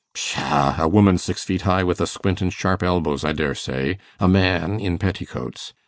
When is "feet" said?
1.43-1.61